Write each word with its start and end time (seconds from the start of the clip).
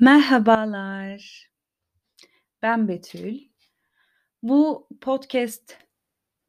Merhabalar. 0.00 1.48
Ben 2.62 2.88
Betül. 2.88 3.38
Bu 4.42 4.88
podcast 5.00 5.76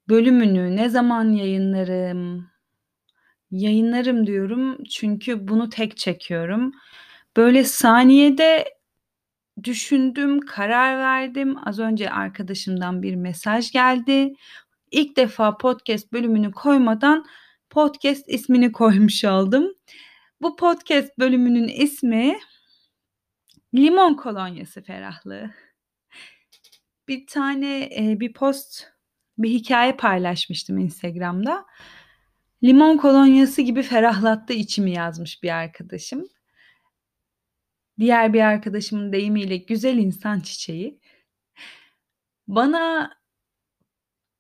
bölümünü 0.10 0.76
ne 0.76 0.90
zaman 0.90 1.32
yayınlarım? 1.32 2.48
Yayınlarım 3.52 4.28
diyorum 4.28 4.84
çünkü 4.84 5.48
bunu 5.48 5.70
tek 5.70 5.98
çekiyorum. 5.98 6.72
Böyle 7.38 7.64
saniyede 7.64 8.66
düşündüm, 9.64 10.40
karar 10.40 10.98
verdim. 10.98 11.68
Az 11.68 11.80
önce 11.80 12.10
arkadaşımdan 12.10 13.02
bir 13.02 13.16
mesaj 13.16 13.72
geldi. 13.72 14.34
İlk 14.92 15.18
defa 15.18 15.58
podcast 15.58 16.14
bölümünü 16.14 16.52
koymadan 16.52 17.26
podcast 17.70 18.30
ismini 18.30 18.72
koymuş 18.72 19.26
oldum. 19.26 19.74
Bu 20.42 20.56
podcast 20.56 21.20
bölümünün 21.20 21.68
ismi 21.68 22.38
Limon 23.76 24.14
kolonyası 24.14 24.84
ferahlığı. 24.84 25.52
Bir 27.08 27.28
tane, 27.28 27.90
eee, 27.90 28.20
bir 28.20 28.34
post, 28.34 28.84
bir 29.38 29.50
hikâye 29.50 29.94
paylaşmıştım 29.94 30.78
Instagram'da. 30.78 31.66
Limon 32.64 32.98
kolonyası 32.98 33.62
gibi 33.62 33.84
ferahlattı 33.84 34.54
içimi 34.54 34.92
yazmış 34.92 35.44
bir 35.44 35.50
arkadaşım. 35.50 36.28
Diğer 38.00 38.34
bir 38.34 38.42
arkadaşımın 38.42 39.14
deyimiyle 39.14 39.58
güzel 39.58 39.98
insan 39.98 40.40
çiçeği. 40.40 41.00
Bana 42.48 43.12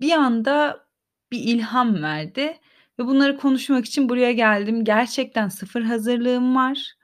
bir 0.01 0.11
anda 0.11 0.85
bir 1.31 1.39
ilham 1.39 2.03
verdi 2.03 2.59
ve 2.99 3.05
bunları 3.05 3.37
konuşmak 3.37 3.85
için 3.85 4.09
buraya 4.09 4.31
geldim. 4.31 4.83
Gerçekten 4.83 5.49
sıfır 5.49 5.81
hazırlığım 5.81 6.55
var. 6.55 6.95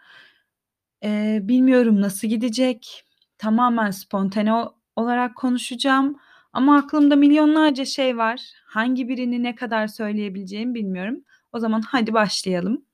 Eee, 1.04 1.40
bilmiyorum 1.44 2.02
nasıl 2.02 2.28
gidecek. 2.28 3.04
Tamamen 3.38 3.92
spontane 3.92 4.54
olarak 4.96 5.36
konuşacağım 5.36 6.16
ama 6.54 6.78
aklımda 6.78 7.16
milyonlarca 7.16 7.86
şey 7.86 8.18
var. 8.18 8.42
Hangi 8.66 9.08
birini 9.10 9.44
ne 9.44 9.56
kadar 9.56 9.88
söyleyebileceğimi 9.88 10.74
bilmiyorum. 10.76 11.24
O 11.54 11.60
zaman 11.60 11.82
hadi 11.82 12.14
başlayalım. 12.14 12.86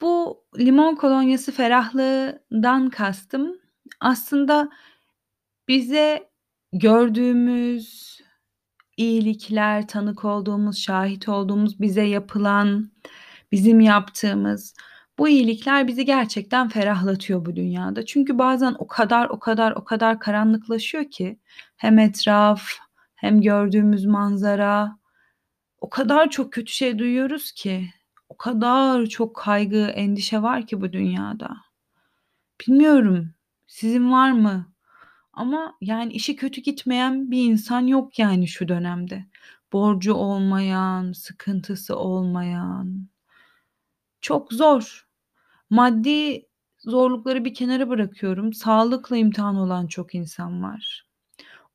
Bu 0.00 0.44
limon 0.58 0.94
kolonyası 0.94 1.52
ferahlığından 1.52 2.90
kastım 2.90 3.56
aslında 4.00 4.68
bize 5.68 6.30
gördüğümüz 6.72 8.18
iyilikler, 8.96 9.88
tanık 9.88 10.24
olduğumuz, 10.24 10.78
şahit 10.78 11.28
olduğumuz, 11.28 11.80
bize 11.80 12.02
yapılan, 12.02 12.90
bizim 13.52 13.80
yaptığımız 13.80 14.74
bu 15.18 15.28
iyilikler 15.28 15.88
bizi 15.88 16.04
gerçekten 16.04 16.68
ferahlatıyor 16.68 17.46
bu 17.46 17.56
dünyada. 17.56 18.06
Çünkü 18.06 18.38
bazen 18.38 18.76
o 18.78 18.86
kadar, 18.86 19.28
o 19.28 19.38
kadar, 19.38 19.72
o 19.72 19.84
kadar 19.84 20.20
karanlıklaşıyor 20.20 21.10
ki 21.10 21.38
hem 21.76 21.98
etraf 21.98 22.62
hem 23.14 23.40
gördüğümüz 23.40 24.04
manzara. 24.04 24.98
O 25.80 25.88
kadar 25.90 26.30
çok 26.30 26.52
kötü 26.52 26.72
şey 26.72 26.98
duyuyoruz 26.98 27.52
ki, 27.52 27.90
o 28.28 28.36
kadar 28.36 29.06
çok 29.06 29.36
kaygı, 29.36 29.86
endişe 29.86 30.42
var 30.42 30.66
ki 30.66 30.80
bu 30.80 30.92
dünyada. 30.92 31.56
Bilmiyorum, 32.60 33.34
sizin 33.66 34.12
var 34.12 34.32
mı? 34.32 34.72
Ama 35.32 35.76
yani 35.80 36.12
işi 36.12 36.36
kötü 36.36 36.60
gitmeyen 36.60 37.30
bir 37.30 37.44
insan 37.50 37.80
yok 37.86 38.18
yani 38.18 38.48
şu 38.48 38.68
dönemde. 38.68 39.26
Borcu 39.72 40.14
olmayan, 40.14 41.12
sıkıntısı 41.12 41.96
olmayan. 41.96 43.08
Çok 44.26 44.52
zor. 44.52 45.06
Maddi 45.70 46.46
zorlukları 46.78 47.44
bir 47.44 47.54
kenara 47.54 47.88
bırakıyorum. 47.88 48.52
Sağlıkla 48.52 49.16
imtihan 49.16 49.56
olan 49.56 49.86
çok 49.86 50.14
insan 50.14 50.62
var. 50.62 51.06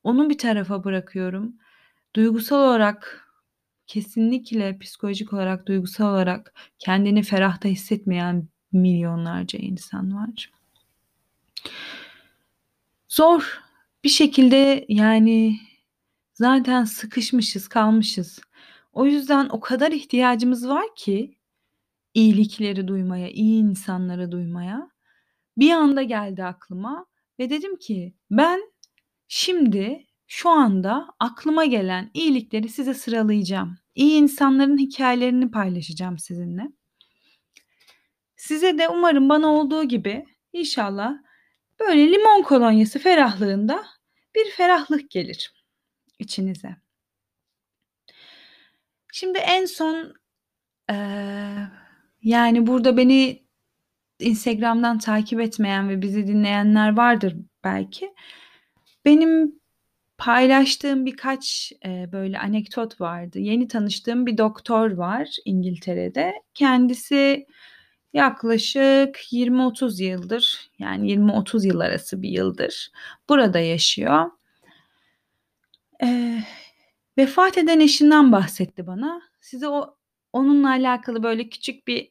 Onu 0.03 0.29
bir 0.29 0.37
tarafa 0.37 0.83
bırakıyorum. 0.83 1.55
Duygusal 2.15 2.57
olarak 2.57 3.27
kesinlikle 3.87 4.77
psikolojik 4.79 5.33
olarak, 5.33 5.67
duygusal 5.67 6.13
olarak 6.13 6.53
kendini 6.79 7.23
ferah 7.23 7.63
da 7.63 7.67
hissetmeyen 7.67 8.47
milyonlarca 8.71 9.59
insan 9.59 10.15
var. 10.15 10.51
Zor. 13.07 13.61
Bir 14.03 14.09
şekilde 14.09 14.85
yani 14.89 15.59
zaten 16.33 16.83
sıkışmışız, 16.83 17.67
kalmışız. 17.67 18.39
O 18.93 19.05
yüzden 19.05 19.49
o 19.49 19.59
kadar 19.59 19.91
ihtiyacımız 19.91 20.69
var 20.69 20.85
ki 20.95 21.40
iyilikleri 22.13 22.87
duymaya, 22.87 23.29
iyi 23.29 23.61
insanları 23.63 24.31
duymaya. 24.31 24.89
Bir 25.57 25.71
anda 25.71 26.03
geldi 26.03 26.43
aklıma 26.43 27.05
ve 27.39 27.49
dedim 27.49 27.77
ki 27.77 28.15
ben 28.31 28.73
şimdi 29.27 30.07
şu 30.27 30.49
anda 30.49 31.07
aklıma 31.19 31.65
gelen 31.65 32.11
iyilikleri 32.13 32.69
size 32.69 32.93
sıralayacağım. 32.93 33.77
İyi 33.95 34.21
insanların 34.21 34.77
hikâyelerini 34.77 35.51
paylaşacağım 35.51 36.19
sizinle. 36.19 36.63
Size 38.35 38.77
de 38.77 38.89
umarım 38.89 39.29
bana 39.29 39.47
olduğu 39.47 39.83
gibi 39.83 40.25
inşallah 40.53 41.13
böyle 41.79 42.11
limon 42.11 42.41
kolonyası 42.43 42.99
ferahlığında 42.99 43.85
bir 44.35 44.51
ferahlık 44.51 45.11
gelir 45.11 45.53
içinize. 46.19 46.75
Şimdi 49.13 49.37
en 49.37 49.65
son, 49.65 50.13
eee, 50.89 51.67
yani 52.23 52.67
burada 52.67 52.97
beni 52.97 53.43
Instagram'dan 54.19 54.99
takip 54.99 55.41
etmeyen 55.41 55.89
ve 55.89 56.01
bizi 56.01 56.27
dinleyenler 56.27 56.97
vardır 56.97 57.35
belki. 57.65 58.13
Benim 59.05 59.61
paylaştığım 60.17 61.05
birkaç, 61.05 61.73
eee, 61.85 62.09
böyle 62.13 62.39
anekdot 62.39 63.01
vardı. 63.01 63.39
Yeni 63.39 63.67
tanıştığım 63.67 64.25
bir 64.25 64.37
doktor 64.39 64.91
var 64.91 65.29
İngiltere'de. 65.45 66.33
Kendisi 66.55 67.47
yaklaşık 68.13 69.33
20-30 69.33 70.01
yıldır, 70.01 70.71
yani 70.79 71.09
20-30 71.11 71.65
yıl 71.65 71.79
arası 71.81 72.21
bir 72.21 72.29
yıldır 72.29 72.91
burada 73.29 73.59
yaşıyor. 73.59 74.31
Eee, 76.03 76.43
vefat 77.17 77.57
eden 77.57 77.79
eşinden 77.79 78.31
bahsetti 78.31 78.87
bana. 78.87 79.21
Size 79.41 79.67
o 79.67 79.95
onunla 80.33 80.69
alakalı 80.69 81.23
böyle 81.23 81.49
küçük 81.49 81.87
bir 81.87 82.10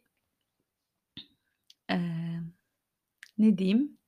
eee, 1.90 2.40
ne 3.38 3.58
diyeyim, 3.58 3.98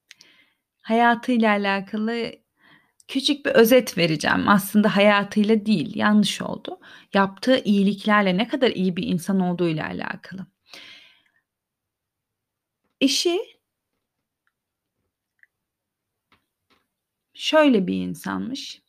hayatıyla 0.82 1.50
alakalı 1.50 2.32
küçük 3.08 3.46
bir 3.46 3.50
özet 3.52 3.98
vereceğim. 3.98 4.48
Aslında 4.48 4.96
hayatıyla 4.96 5.66
değil, 5.66 5.96
yanlış 5.96 6.42
oldu. 6.42 6.80
Yaptığı 7.14 7.58
iyiliklerle 7.64 8.36
ne 8.38 8.48
kadar 8.48 8.70
iyi 8.70 8.96
bir 8.96 9.04
insan 9.06 9.40
olduğuyla 9.40 9.86
alakalı. 9.86 10.46
Eşi 13.00 13.38
şöyle 17.34 17.86
bir 17.86 17.94
insanmış. 17.94 18.82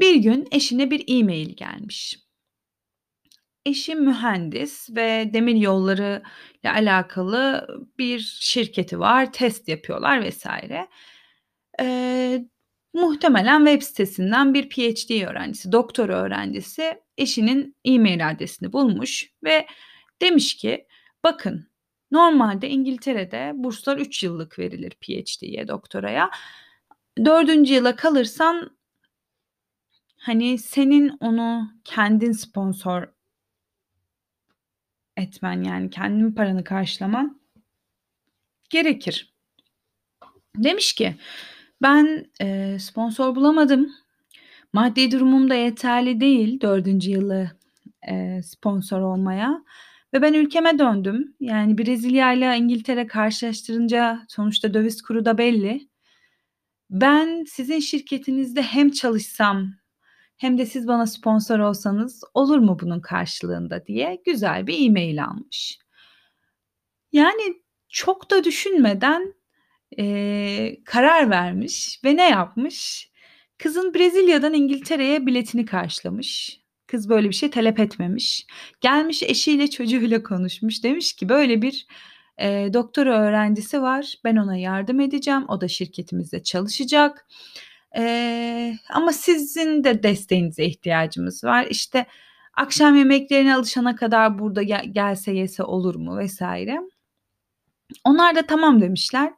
Bir 0.00 0.16
gün 0.16 0.48
eşine 0.52 0.90
bir 0.90 1.04
e-mail 1.08 1.56
gelmiş. 1.56 2.21
Eşi 3.66 3.94
mühendis 3.94 4.90
ve 4.90 5.30
demir 5.34 5.54
yollarıyla 5.54 6.22
alakalı 6.64 7.66
bir 7.98 8.18
şirketi 8.40 8.98
var, 9.00 9.32
test 9.32 9.68
yapıyorlar 9.68 10.28
vs. 10.28 10.46
Eee, 11.80 12.46
muhtemelen 12.94 13.64
web 13.66 13.82
sitesinden 13.82 14.54
bir 14.54 14.68
PhD 14.68 15.26
öğrencisi, 15.28 15.72
doktora 15.72 16.16
öğrencisi 16.22 17.00
eşinin 17.18 17.76
e-mail 17.84 18.30
adresini 18.30 18.72
bulmuş 18.72 19.30
ve 19.44 19.66
demiş 20.22 20.56
ki 20.56 20.86
bakın 21.24 21.68
normalde 22.10 22.68
İngiltere'de 22.70 23.52
burslar 23.54 23.98
3 23.98 24.22
yıllık 24.22 24.58
verilir 24.58 24.90
PhD'ye, 25.00 25.68
doktoraya. 25.68 26.30
4. 27.24 27.74
yıla 27.74 27.96
kalırsan 27.96 28.76
hani 30.16 30.58
senin 30.58 31.16
onu 31.20 31.70
kendin 31.84 32.32
sponsor 32.32 33.08
etmen 35.16 35.62
yani 35.62 35.90
kendin 35.90 36.32
paranı 36.32 36.64
karşılaman 36.64 37.40
gerekir. 38.70 39.32
Demiş 40.56 40.92
ki 40.92 41.14
ben, 41.82 42.26
eee, 42.40 42.78
sponsor 42.80 43.36
bulamadım. 43.36 43.92
Maddi 44.72 45.10
durumum 45.10 45.50
da 45.50 45.54
yeterli 45.54 46.20
değil 46.20 46.60
4. 46.60 47.10
yılı, 47.10 47.50
eee, 48.08 48.40
sponsor 48.44 49.00
olmaya 49.00 49.64
ve 50.14 50.22
ben 50.22 50.34
ülkeme 50.34 50.78
döndüm. 50.78 51.34
Yani 51.40 51.78
Brezilya'yla 51.78 52.54
İngiltere 52.54 53.06
karşılaştırınca 53.06 54.22
sonuçta 54.28 54.74
döviz 54.74 55.02
kuru 55.02 55.24
da 55.24 55.38
belli. 55.38 55.88
Ben 56.90 57.44
sizin 57.48 57.78
şirketinizde 57.80 58.62
hem 58.62 58.90
çalışsam 58.90 59.74
hem 60.42 60.58
de 60.58 60.66
siz 60.66 60.88
bana 60.88 61.06
sponsor 61.06 61.58
olsanız 61.58 62.24
olur 62.34 62.58
mu 62.58 62.78
bunun 62.82 63.00
karşılığında 63.00 63.86
diye 63.86 64.22
güzel 64.26 64.66
bir 64.66 64.86
e-mail 64.88 65.24
almış. 65.24 65.78
Yani, 67.12 67.54
çok 67.88 68.30
da 68.30 68.44
düşünmeden, 68.44 69.34
eee, 69.98 70.82
karar 70.84 71.30
vermiş 71.30 72.00
ve 72.04 72.16
ne 72.16 72.28
yapmış? 72.30 73.10
Kızın 73.58 73.94
Brezilya'dan 73.94 74.54
İngiltere'ye 74.54 75.26
biletini 75.26 75.64
karşılamış. 75.66 76.60
Kız 76.86 77.08
böyle 77.08 77.28
bir 77.28 77.34
şey 77.34 77.50
talep 77.50 77.80
etmemiş. 77.80 78.46
Gelmiş 78.80 79.22
eşiyle 79.22 79.70
çocuğuyla 79.70 80.22
konuşmuş. 80.22 80.84
Demiş 80.84 81.12
ki 81.12 81.28
böyle 81.28 81.62
bir, 81.62 81.86
eee, 82.40 82.72
doktora 82.74 83.20
öğrencisi 83.22 83.82
var. 83.82 84.14
Ben 84.24 84.36
ona 84.36 84.56
yardım 84.56 85.00
edeceğim. 85.00 85.44
O 85.48 85.60
da 85.60 85.68
şirketimizde 85.68 86.42
çalışacak. 86.42 87.26
Eee, 87.96 88.78
ama 88.90 89.12
sizin 89.12 89.84
de 89.84 90.02
desteğinize 90.02 90.64
ihtiyacımız 90.64 91.44
var. 91.44 91.66
İşte, 91.70 92.06
akşam 92.54 92.96
yemeklerine 92.96 93.54
alışana 93.56 93.96
kadar 93.96 94.38
burada 94.38 94.62
gel 94.62 94.84
gelse 94.92 95.32
yese 95.32 95.62
olur 95.64 95.94
mu 95.94 96.20
vs. 96.26 96.42
Onlar 98.04 98.34
da 98.36 98.46
tamam 98.46 98.80
demişler. 98.80 99.32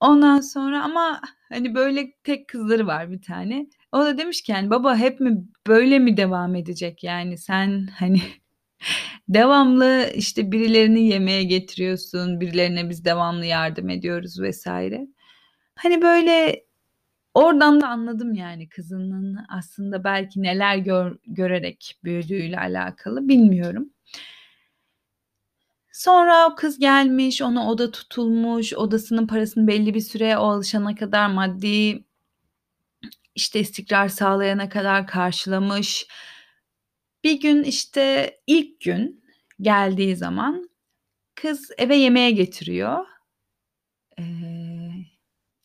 Ondan 0.00 0.40
sonra 0.40 0.82
ama, 0.84 1.20
hani, 1.48 1.74
böyle 1.74 2.12
tek 2.24 2.48
kızları 2.48 2.86
var 2.86 3.10
bir 3.12 3.22
tane. 3.22 3.66
O 3.92 3.98
da 4.04 4.18
demiş 4.18 4.42
ki 4.42 4.52
yani 4.52 4.70
baba 4.70 4.96
hep 4.96 5.20
mi 5.20 5.44
böyle 5.66 5.98
mi 5.98 6.16
devam 6.16 6.54
edecek 6.54 7.04
yani 7.04 7.38
sen, 7.38 7.86
hani, 7.98 8.22
devamlı, 9.28 10.10
işte, 10.16 10.52
birilerini 10.52 11.08
yemeğe 11.08 11.44
getiriyorsun, 11.44 12.40
birilerine 12.40 12.90
biz 12.90 13.04
devamlı 13.04 13.46
yardım 13.46 13.90
ediyoruz 13.90 14.40
vs. 14.42 14.66
Hani, 15.76 16.02
böyle 16.02 16.63
oradan 17.34 17.80
da 17.80 17.88
anladım 17.88 18.34
yani 18.34 18.68
kızının 18.68 19.38
aslında 19.48 20.04
belki 20.04 20.42
neler 20.42 20.76
gör 20.76 21.16
görerek 21.26 21.98
büyüdüğüyle 22.04 22.58
alakalı 22.58 23.28
bilmiyorum. 23.28 23.90
Sonra 25.92 26.48
o 26.48 26.54
kız 26.56 26.78
gelmiş, 26.78 27.42
ona 27.42 27.70
oda 27.70 27.90
tutulmuş, 27.90 28.72
odasının 28.74 29.26
parasını 29.26 29.66
belli 29.68 29.94
bir 29.94 30.00
süre 30.00 30.38
o 30.38 30.42
alışana 30.50 30.94
kadar 30.94 31.26
maddi 31.30 32.04
işte, 33.34 33.60
istikrar 33.60 34.08
sağlayana 34.08 34.68
kadar 34.68 35.06
karşılamış. 35.06 36.06
Bir 37.24 37.40
gün, 37.40 37.62
işte, 37.64 38.34
ilk 38.46 38.80
gün 38.80 39.24
geldiği 39.60 40.16
zaman 40.16 40.70
kız 41.34 41.70
eve 41.78 41.96
yemeğe 41.96 42.30
getiriyor. 42.30 43.06
Eee, 44.18 44.53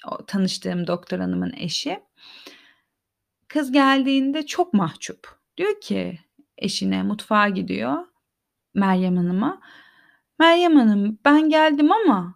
o 0.08 0.26
tanıştığım 0.26 0.88
doktor 0.88 1.20
hanımın 1.20 1.54
eşi. 1.58 2.00
Kız 3.48 3.72
geldiğinde 3.72 4.46
çok 4.46 4.74
mahcup. 4.74 5.28
Diyor 5.58 5.82
ki 5.82 6.20
eşine, 6.58 7.04
mutfağa 7.04 7.50
gidiyor, 7.50 8.06
Meryem 8.76 9.18
Hanım'a. 9.18 9.62
"Meryem 10.40 10.76
Hanım, 10.76 11.20
ben 11.26 11.50
geldim 11.50 11.92
ama 11.92 12.36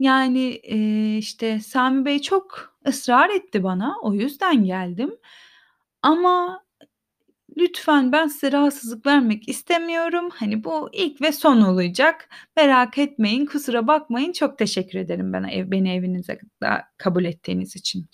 yani, 0.00 0.40
eee, 0.40 1.18
işte, 1.18 1.60
Sami 1.60 2.04
Bey 2.04 2.22
çok 2.22 2.76
ısrar 2.88 3.30
etti 3.30 3.64
bana, 3.64 3.96
o 4.02 4.14
yüzden 4.14 4.64
geldim. 4.64 5.16
Ama 6.02 6.64
lütfen 7.56 8.12
ben 8.12 8.26
size 8.26 8.52
rahatsızlık 8.52 9.06
vermek 9.06 9.48
istemiyorum. 9.48 10.28
Hani, 10.34 10.64
bu 10.64 10.90
ilk 10.92 11.20
ve 11.22 11.32
son 11.32 11.60
olacak. 11.62 12.28
Merak 12.56 12.98
etmeyin, 12.98 13.46
kusura 13.46 13.86
bakmayın. 13.86 14.32
Çok 14.32 14.58
teşekkür 14.58 14.98
ederim 14.98 15.32
bana 15.32 15.50
ev 15.50 15.70
beni 15.70 15.92
evinize 15.94 16.38
kabul 16.98 17.24
ettiğiniz 17.24 17.76
için." 17.76 18.06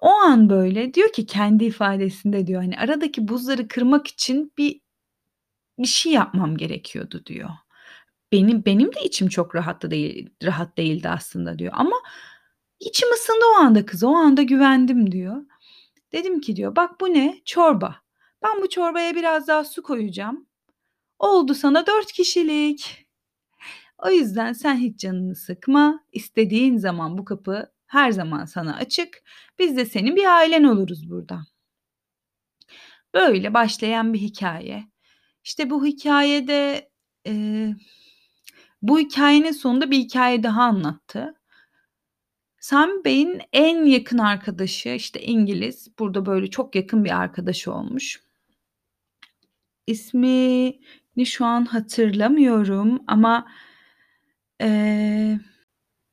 O 0.00 0.10
an 0.10 0.50
böyle 0.50 0.94
diyor 0.94 1.12
ki 1.12 1.26
kendi 1.26 1.64
ifadesinde 1.64 2.46
diyor, 2.46 2.62
hani, 2.62 2.78
"Aradaki 2.78 3.28
buzları 3.28 3.68
kırmak 3.68 4.06
için 4.06 4.52
bir 4.58 4.80
bir 5.78 5.86
şey 5.88 6.12
yapmam 6.12 6.56
gerekiyordu." 6.56 7.22
diyor. 7.26 7.50
"Benim 8.32 8.64
benim 8.66 8.88
de 8.94 9.02
içim 9.04 9.28
çok 9.28 9.56
rahattı 9.56 9.90
değil 9.92 10.30
rahat 10.44 10.78
değildi 10.78 11.08
aslında." 11.08 11.58
diyor. 11.60 11.72
"Ama 11.76 11.96
içim 12.80 13.12
ısındı 13.14 13.44
o 13.56 13.60
anda 13.60 13.86
kıza, 13.86 14.08
o 14.08 14.14
anda 14.16 14.42
güvendim." 14.42 15.12
diyor. 15.12 15.36
Dedim 16.12 16.40
ki 16.40 16.56
diyor, 16.56 16.76
"Bak 16.76 17.00
bu 17.00 17.14
ne? 17.14 17.40
Çorba. 17.44 17.96
Ben 18.42 18.62
bu 18.62 18.68
çorbaya 18.68 19.14
biraz 19.14 19.48
daha 19.48 19.64
su 19.64 19.82
koyacağım. 19.82 20.46
Oldu 21.18 21.54
sana 21.54 21.86
4 21.86 22.12
kişilik. 22.12 23.06
O 23.98 24.10
yüzden 24.10 24.52
sen 24.52 24.76
hiç 24.76 25.00
canını 25.00 25.36
sıkma. 25.36 26.00
İstediğin 26.12 26.78
zaman 26.78 27.18
bu 27.18 27.26
kapı 27.26 27.72
her 27.86 28.12
zaman 28.12 28.46
sana 28.46 28.76
açık. 28.76 29.22
Biz 29.60 29.76
de 29.76 29.86
senin 29.86 30.16
bir 30.16 30.26
ailen 30.36 30.64
oluruz 30.64 31.10
burada." 31.10 31.40
Böyle 33.14 33.54
başlayan 33.54 34.14
bir 34.14 34.18
hikâye. 34.18 34.84
İşte, 35.44 35.70
bu 35.70 35.86
hikâyede, 35.86 36.90
eee, 37.26 37.76
bu 38.82 38.98
hikâyenin 39.00 39.52
sonunda 39.52 39.90
bir 39.90 39.98
hikâye 39.98 40.42
daha 40.42 40.62
anlattı. 40.64 41.39
Sami 42.60 43.04
Bey'in 43.04 43.40
en 43.52 43.84
yakın 43.84 44.18
arkadaşı, 44.18 44.88
işte, 44.88 45.20
İngiliz. 45.22 45.88
Burada 45.98 46.26
böyle 46.26 46.50
çok 46.50 46.74
yakın 46.74 47.04
bir 47.04 47.20
arkadaşı 47.20 47.72
olmuş. 47.74 48.20
İsmini 49.86 51.26
şu 51.26 51.44
an 51.44 51.64
hatırlamıyorum 51.64 53.02
ama, 53.06 53.46
eee, 54.60 55.40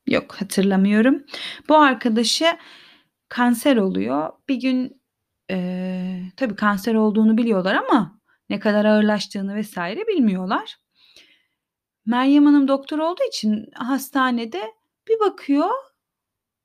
yok 0.07 0.33
hatırlamıyorum. 0.41 1.23
Bu 1.69 1.77
arkadaşı 1.77 2.45
kanser 3.29 3.77
oluyor. 3.77 4.29
Bir 4.49 4.55
gün, 4.55 5.01
eee, 5.49 6.23
tabii 6.37 6.55
kanser 6.55 6.95
olduğunu 6.95 7.37
biliyorlar 7.37 7.75
ama 7.75 8.21
ne 8.49 8.59
kadar 8.59 8.85
ağırlaştığını 8.85 9.61
vs. 9.61 9.77
bilmiyorlar. 10.09 10.77
Meryem 12.05 12.45
Hanım 12.45 12.67
doktor 12.67 12.99
olduğu 12.99 13.23
için 13.27 13.65
hastanede 13.73 14.61
bir 15.09 15.19
bakıyor, 15.19 15.69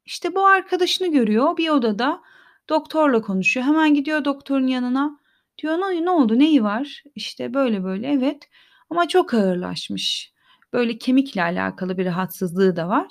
işte, 0.07 0.35
bu 0.35 0.47
arkadaşını 0.47 1.13
görüyor 1.13 1.57
bir 1.57 1.69
odada 1.69 2.23
doktorla 2.69 3.23
konuşuyor. 3.23 3.67
Hemen 3.67 3.95
gidiyor 3.95 4.25
doktorun 4.25 4.67
yanına. 4.67 5.19
Diyor, 5.63 5.75
"Ne 5.79 6.05
ne 6.05 6.11
oldu, 6.11 6.39
neyi 6.39 6.63
var?" 6.65 7.03
İşte, 7.15 7.55
"Böyle 7.55 7.85
böyle." 7.85 8.09
"Evet." 8.13 8.49
Ama 8.91 9.09
çok 9.09 9.35
ağırlaşmış. 9.35 10.33
Böyle 10.73 10.99
kemikle 10.99 11.43
alakalı 11.43 11.99
bir 11.99 12.05
rahatsızlığı 12.07 12.77
da 12.77 12.89
var. 12.89 13.07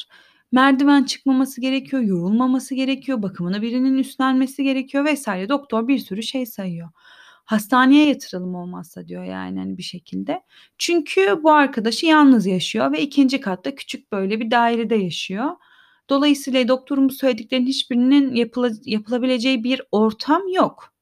Merdiven 0.51 1.03
çıkmaması 1.03 1.61
gerekiyor, 1.61 2.01
yorulmaması 2.01 2.75
gerekiyor, 2.75 3.21
bakımını 3.23 3.61
birinin 3.61 3.97
üstlenmesi 3.97 4.63
gerekiyor 4.63 5.05
vs. 5.05 5.27
Doktor 5.49 5.87
bir 5.87 5.99
sürü 5.99 6.23
şey 6.23 6.45
sayıyor. 6.45 6.89
"Hastaneye 7.45 8.07
yatıralım 8.09 8.55
olmazsa." 8.55 9.07
diyor 9.07 9.23
yani, 9.23 9.59
hani, 9.59 9.77
bir 9.77 9.83
şekilde. 9.83 10.41
Çünkü 10.77 11.39
bu 11.43 11.51
arkadaşı 11.53 12.05
yalnız 12.05 12.45
yaşıyor 12.45 12.91
ve 12.91 13.01
2'nci 13.01 13.39
katta 13.41 13.75
küçük 13.75 14.11
böyle 14.11 14.39
bir 14.39 14.51
dairede 14.51 14.95
yaşıyor. 14.95 15.49
Dolayısıyla 16.09 16.67
doktorun 16.67 17.09
bu 17.09 17.13
söylediklerinin 17.13 17.67
hiçbirinin 17.67 18.35
yapıla 18.35 18.71
yapılabileceği 18.85 19.63
bir 19.63 19.81
ortam 19.91 20.47
yok. 20.47 20.93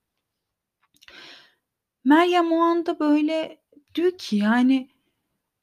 Meryem 2.05 2.51
o 2.51 2.59
anda 2.61 2.99
böyle 2.99 3.61
diyor 3.95 4.11
ki 4.17 4.35
yani, 4.37 4.89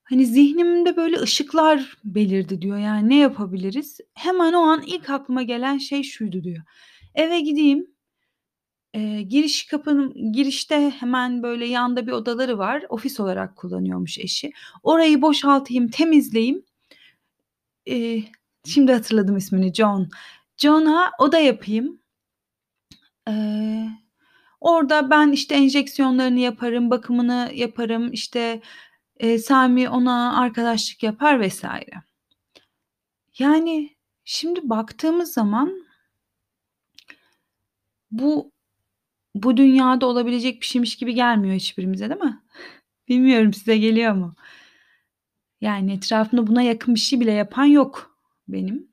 hani, 0.05 0.27
"Zihnimde 0.27 0.97
böyle 0.97 1.17
ışıklar 1.21 1.99
belirdi." 2.05 2.63
diyor. 2.63 2.79
Yani, 2.79 3.09
"Ne 3.09 3.17
yapabiliriz?" 3.19 3.99
Hemen 4.15 4.53
o 4.53 4.61
an 4.61 4.83
ilk 4.87 5.11
aklıma 5.11 5.43
gelen 5.43 5.79
şey 5.79 6.03
şuydu 6.03 6.45
diyor. 6.45 6.63
"Eve 7.15 7.41
gideyim, 7.41 7.87
eee, 8.95 9.23
giriş 9.23 9.67
kapının 9.67 10.33
girişte 10.33 10.91
hemen 11.01 11.43
böyle 11.43 11.67
yanda 11.67 12.07
bir 12.07 12.13
odaları 12.13 12.59
var. 12.59 12.85
Ofis 12.91 13.21
olarak 13.21 13.57
kullanıyormuş 13.57 14.19
eşi. 14.19 14.53
Orayı 14.83 15.23
boşaltayım, 15.23 15.89
temizleyeyim." 15.89 16.65
Eee, 17.87 18.25
şimdi 18.67 18.93
hatırladım 18.93 19.37
ismini, 19.37 19.75
John. 19.75 20.09
John'a 20.57 21.11
oda 21.19 21.39
yapayım. 21.39 22.01
Eee, 23.29 23.89
orada 24.61 25.11
ben, 25.11 25.33
işte, 25.33 25.55
enjeksiyonlarını 25.55 26.41
yaparım, 26.41 26.91
bakımını 26.91 27.51
yaparım, 27.55 28.13
işte, 28.13 28.61
eee, 29.21 29.39
Sami 29.39 29.89
ona 29.91 30.41
arkadaşlık 30.41 31.03
yapar 31.03 31.49
vs. 31.49 31.65
Yani, 33.39 33.97
şimdi 34.25 34.61
baktığımız 34.71 35.33
zaman 35.33 35.87
bu 38.11 38.53
bu 39.35 39.57
dünyada 39.57 40.07
olabilecek 40.07 40.61
bir 40.61 40.67
şeymiş 40.67 40.97
gibi 40.97 41.15
gelmiyor 41.15 41.57
hiçbirimize, 41.57 42.11
değil 42.11 42.21
mi? 42.23 42.43
Bilmiyorum 43.09 43.55
size 43.55 43.79
geliyor 43.79 44.13
mu? 44.15 44.35
Yani, 45.61 45.93
etrafımda 45.93 46.47
buna 46.47 46.63
yakın 46.63 46.95
bir 46.95 47.01
şey 47.01 47.21
bile 47.21 47.33
yapan 47.33 47.65
yok 47.65 48.16
benim. 48.49 48.89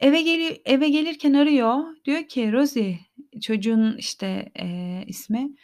Eve 0.00 0.22
geli 0.22 0.62
eve 0.64 0.88
gelirken 0.88 1.34
arıyor. 1.34 1.84
Diyor 2.04 2.22
ki, 2.28 2.52
"Rosie" 2.52 2.98
çocuğun, 3.42 3.96
işte, 3.96 4.52
eee, 4.58 5.04
ismi, 5.06 5.54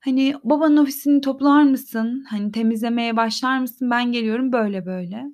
"Hani, 0.00 0.34
babanın 0.44 0.76
ofisini 0.76 1.20
toplar 1.20 1.62
mısın? 1.62 2.24
Hani, 2.30 2.52
temizlemeye 2.52 3.16
başlar 3.16 3.58
mısın? 3.58 3.90
Ben 3.90 4.12
geliyorum 4.12 4.52
böyle 4.52 4.86
böyle." 4.86 5.24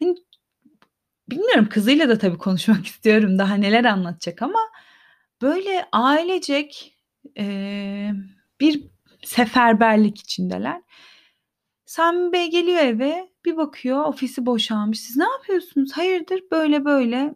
Hani, 0.00 0.14
bilmiyorum 1.30 1.68
kızıyla 1.70 2.08
da 2.08 2.18
tabii 2.18 2.38
konuşmak 2.38 2.86
istiyorum. 2.86 3.38
Daha 3.38 3.54
neler 3.54 3.84
anlatacak 3.84 4.42
ama 4.42 4.60
böyle 5.42 5.88
ailecek, 5.92 6.96
eee, 7.36 8.12
bir 8.60 8.84
seferberlik 9.24 10.18
içindeler. 10.20 10.82
Sami 11.86 12.32
Bey 12.32 12.50
geliyor 12.50 12.78
eve, 12.78 13.28
bir 13.46 13.56
bakıyor 13.56 14.04
ofisi 14.04 14.46
boşalmış. 14.46 15.00
"Siz 15.00 15.16
ne 15.16 15.24
yapıyorsunuz? 15.24 15.92
Hayırdır?" 15.92 16.40
"Böyle 16.52 16.84
böyle. 16.84 17.34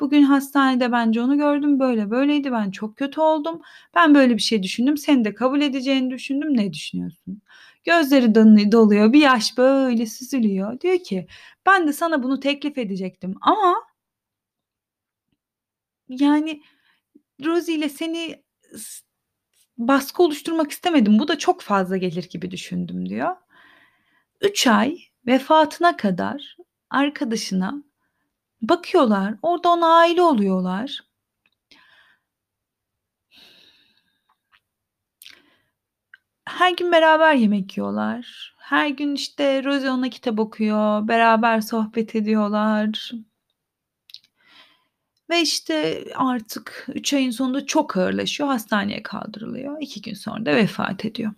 Bugün 0.00 0.22
hastanede 0.22 0.92
bence 0.92 1.20
onu 1.22 1.38
gördüm. 1.38 1.80
Böyle 1.80 2.10
böyleydi. 2.10 2.52
Ben 2.52 2.70
çok 2.70 2.96
kötü 2.96 3.20
oldum. 3.20 3.62
Ben 3.94 4.14
böyle 4.14 4.34
bir 4.36 4.42
şey 4.42 4.62
düşündüm. 4.62 4.96
Senin 4.96 5.24
de 5.24 5.34
kabul 5.34 5.60
edeceğini 5.60 6.10
düşündüm. 6.10 6.56
Ne 6.56 6.72
düşünüyorsun?" 6.72 7.42
Gözleri 7.84 8.34
doluyor. 8.72 9.12
Bir 9.12 9.20
yaş 9.20 9.58
böyle 9.58 10.06
süzülüyor. 10.06 10.80
Diyor 10.80 10.98
ki, 10.98 11.26
"Ben 11.66 11.88
de 11.88 11.92
sana 11.92 12.22
bunu 12.22 12.40
teklif 12.40 12.78
edecektim 12.78 13.34
ama" 13.42 13.74
"yani 16.08 16.62
Rosie 17.44 17.74
ile 17.74 17.88
seni 17.88 18.42
baskı 19.78 20.22
oluşturmak 20.22 20.70
istemedim. 20.70 21.18
Bu 21.18 21.28
da 21.28 21.38
çok 21.38 21.62
fazla 21.62 21.96
gelir 21.96 22.28
gibi 22.30 22.50
düşündüm." 22.50 23.08
diyor. 23.08 23.36
3 24.42 24.66
ay 24.66 24.98
vefatına 25.26 25.96
kadar 25.96 26.56
arkadaşına 26.90 27.74
bakıyorlar. 28.62 29.34
Orada 29.42 29.68
ona 29.68 29.86
aile 29.86 30.22
oluyorlar. 30.22 31.00
Her 36.48 36.72
gün 36.76 36.92
beraber 36.92 37.34
yemek 37.34 37.76
yiyorlar. 37.76 38.54
Her 38.58 38.88
gün, 38.88 39.14
işte, 39.14 39.64
Rosie 39.64 39.90
ona 39.90 40.10
kitap 40.10 40.38
okuyor, 40.40 41.08
beraber 41.08 41.60
sohbet 41.60 42.14
ediyorlar. 42.14 43.12
Ve, 45.30 45.40
işte, 45.42 46.04
artık 46.14 46.86
3 46.94 47.14
ayın 47.14 47.30
sonunda 47.30 47.66
çok 47.66 47.96
ağırlaşıyor, 47.96 48.48
hastaneye 48.48 49.02
kaldırılıyor. 49.02 49.76
2 49.80 50.02
gün 50.02 50.14
sonra 50.14 50.46
da 50.46 50.56
vefat 50.56 51.04
ediyor. 51.04 51.32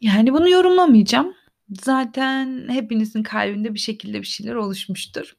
Yani 0.00 0.32
bunu 0.32 0.48
yorumlamayacağım. 0.48 1.34
Zaten 1.82 2.68
hepinizin 2.68 3.22
kalbinde 3.22 3.74
bir 3.74 3.78
şekilde 3.78 4.20
bir 4.20 4.26
şeyler 4.26 4.54
oluşmuştur. 4.54 5.34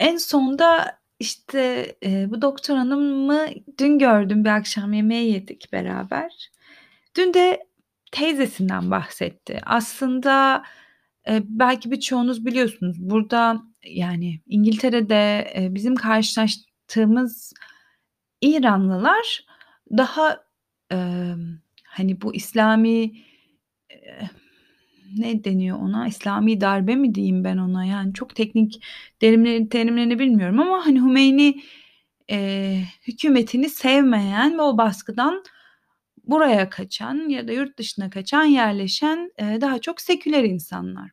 En 0.00 0.16
sonda, 0.16 0.98
işte, 1.20 1.94
eee, 2.02 2.26
bu 2.30 2.42
doktor 2.42 2.76
hanımı 2.76 3.46
dün 3.78 3.98
gördüm, 3.98 4.44
bir 4.44 4.48
akşam 4.50 4.92
yemeği 4.92 5.32
yedik 5.32 5.72
beraber. 5.72 6.50
Dün 7.16 7.34
de 7.34 7.66
teyzesinden 8.12 8.90
bahsetti. 8.90 9.60
Aslında, 9.66 10.62
eee, 11.28 11.42
belki 11.44 11.90
birçoğunuz 11.90 12.46
biliyorsunuz, 12.46 12.96
burada, 13.00 13.62
yani 13.84 14.40
İngiltere'de, 14.46 15.52
eee, 15.56 15.74
bizim 15.74 15.94
karşılaştığımız 15.96 17.52
İranlılar 18.42 19.46
daha, 19.98 20.44
emm, 20.90 21.58
hani, 21.96 22.20
bu 22.22 22.34
İslami, 22.34 22.90
eee, 23.90 24.30
ne 25.18 25.44
deniyor 25.44 25.78
ona? 25.80 26.08
İslami 26.08 26.60
darbe 26.60 26.96
mi 26.96 27.16
diyeyim 27.16 27.44
ben 27.44 27.58
ona? 27.58 27.84
Yani 27.86 28.14
çok 28.14 28.36
teknik 28.36 28.82
terimleri 29.20 29.68
terimlerini 29.68 30.18
bilmiyorum 30.18 30.60
ama, 30.60 30.86
hani, 30.86 31.00
Hümeyni, 31.02 31.62
eee, 32.30 32.84
hükümetini 33.08 33.70
sevmeyen 33.70 34.58
ve 34.58 34.62
o 34.62 34.78
baskıdan 34.78 35.44
buraya 36.24 36.70
kaçan 36.70 37.30
ya 37.30 37.48
da 37.48 37.52
yurt 37.52 37.78
dışına 37.78 38.10
kaçan, 38.10 38.44
yerleşen, 38.44 39.32
eee, 39.40 39.60
daha 39.60 39.80
çok 39.80 40.00
seküler 40.00 40.44
insanlar. 40.44 41.10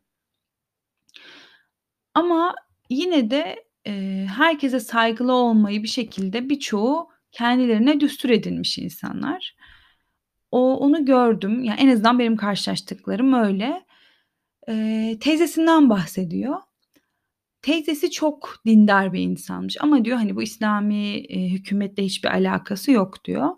Ama 2.13 2.55
yine 2.89 3.29
de, 3.31 3.55
eee, 3.85 4.25
herkese 4.37 4.79
saygılı 4.79 5.33
olmayı 5.33 5.83
bir 5.83 5.87
şekilde 5.87 6.49
birçoğu 6.49 7.09
kendilerine 7.31 7.99
düstur 7.99 8.29
edinmiş 8.29 8.77
insanlar. 8.77 9.55
O 10.53 10.77
onu 10.77 11.05
gördüm. 11.05 11.63
Ya, 11.63 11.75
en 11.75 11.87
azından 11.89 12.19
benim 12.19 12.37
karşılaştıklarım 12.37 13.33
öyle. 13.33 13.85
Eee, 14.69 15.19
teyzesinden 15.21 15.89
bahsediyor. 15.91 16.55
Teyzesi 17.63 18.11
çok 18.11 18.55
dindar 18.67 19.13
bir 19.13 19.21
insanmış 19.21 19.77
ama 19.81 20.05
diyor, 20.05 20.17
hani, 20.17 20.35
bu 20.35 20.43
İslami, 20.43 20.95
eee, 21.19 21.49
hükümetle 21.49 22.03
hiçbir 22.05 22.29
alakası 22.29 22.91
yok 22.91 23.25
diyor. 23.25 23.49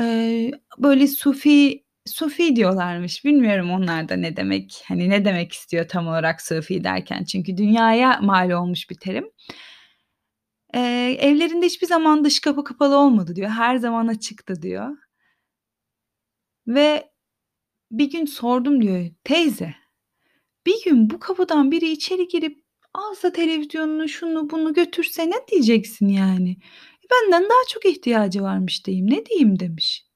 Eee, 0.00 0.52
böyle 0.78 1.06
sufi 1.08 1.84
sufi 2.06 2.56
diyorlarmış. 2.56 3.24
Bilmiyorum 3.24 3.70
onlar 3.72 4.08
da 4.08 4.16
ne 4.16 4.36
demek, 4.36 4.84
hani, 4.88 5.10
ne 5.10 5.24
demek 5.24 5.52
istiyor 5.52 5.88
tam 5.88 6.08
olarak 6.08 6.42
sufi 6.42 6.84
derken 6.84 7.24
çünkü 7.24 7.56
dünyaya 7.58 8.20
mal 8.22 8.50
olmuş 8.50 8.90
bir 8.90 8.96
terim. 8.96 9.26
Eee, 10.74 11.16
evlerinde 11.20 11.66
hiçbir 11.66 11.86
zaman 11.86 12.24
dış 12.24 12.40
kapı 12.40 12.64
kapalı 12.64 12.96
olmadı 12.96 13.36
diyor. 13.36 13.50
Her 13.50 13.76
zaman 13.76 14.08
açıktı 14.08 14.62
diyor. 14.62 14.96
Ve 16.66 17.12
bir 17.90 18.10
gün 18.10 18.24
sordum 18.26 18.82
diyor, 18.82 19.06
"Teyze, 19.24 19.74
bir 20.66 20.84
gün 20.84 21.10
bu 21.10 21.20
kapıdan 21.20 21.70
biri 21.70 21.90
içeri 21.90 22.28
girip 22.28 22.64
alsa 22.94 23.32
televizyonunu, 23.32 24.08
şunu 24.08 24.50
bunu 24.50 24.74
götürse 24.74 25.30
ne 25.30 25.34
diyeceksin 25.52 26.08
yani? 26.08 26.50
E, 27.04 27.06
benden 27.10 27.44
daha 27.44 27.64
çok 27.70 27.84
ihtiyacı 27.86 28.42
varmış 28.42 28.86
diyeyim, 28.86 29.10
ne 29.10 29.26
diyeyim?" 29.26 29.60
demiş. 29.60 30.06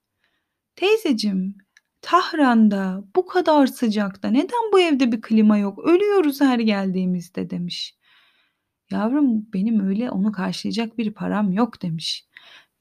"Teyzeciğim, 0.77 1.59
Tahran'da 2.03 3.05
bu 3.17 3.27
kadar 3.27 3.67
sıcakta 3.67 4.29
neden 4.31 4.73
bu 4.73 4.81
evde 4.81 5.13
bir 5.13 5.21
klima 5.23 5.59
yok? 5.59 5.79
Ölüyoruz 5.79 6.41
her 6.41 6.59
geldiğimizde." 6.59 7.51
demiş. 7.51 7.97
"Yavrum, 8.93 9.53
benim 9.55 9.89
öyle 9.89 10.11
onu 10.11 10.33
karşılayacak 10.33 10.99
bir 10.99 11.15
param 11.15 11.53
yok." 11.53 11.83
demiş. 11.83 12.28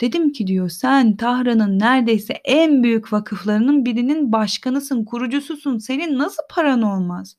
Dedim 0.01 0.31
ki 0.31 0.47
diyor, 0.47 0.69
"Sen 0.69 1.17
Tahran'ın 1.17 1.79
neredeyse 1.79 2.33
en 2.33 2.83
büyük 2.83 3.13
vakıflarının 3.13 3.85
birinin 3.85 4.31
başkanısın, 4.31 5.05
kurucususun. 5.05 5.77
Senin 5.77 6.17
nasıl 6.19 6.43
paran 6.49 6.81
olmaz? 6.81 7.37